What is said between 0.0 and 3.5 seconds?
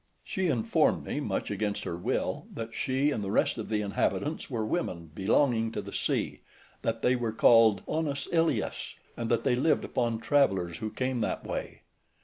She informed me, much against her will, that she and the